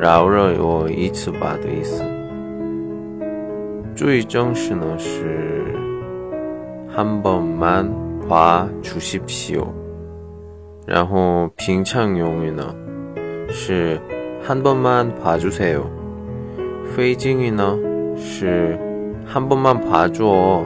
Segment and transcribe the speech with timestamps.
[0.00, 2.02] 饶了我一次吧的意思。
[3.94, 5.74] 注意正式呢是
[6.94, 9.68] 한번만봐주십시 오，
[10.86, 12.74] 然后平常用语呢
[13.48, 14.00] 是
[14.46, 15.84] 한번만봐주세 요。
[16.94, 17.78] 非敬语呢
[18.16, 18.78] 是
[19.26, 20.64] 한번만봐 줘。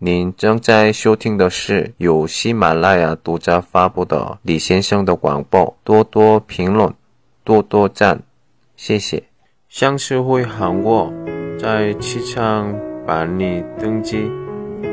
[0.00, 6.94] 您正在收听的是由喜马拉雅独家发布的李先生的广播，多多评论，
[7.42, 8.22] 多多赞，
[8.76, 9.22] 谢谢。
[9.68, 11.12] 上次回韩国，
[11.58, 12.74] 在机场
[13.06, 14.30] 办理登机，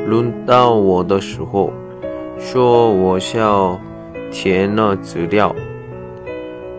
[0.06, 1.72] 轮到我的时候，
[2.38, 3.80] 说我要
[4.30, 5.54] 填了资料，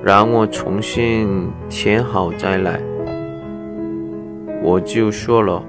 [0.04, 2.80] 让我重新填好再来，
[4.62, 5.64] 我就说了，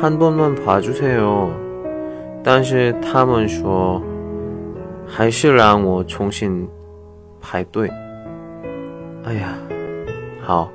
[0.00, 1.48] 한번만봐주세 요。
[2.42, 4.02] 但是他们说，
[5.06, 6.68] 还是让我重新
[7.40, 7.88] 排队。
[9.24, 9.56] 哎呀，
[10.48, 10.70] 好，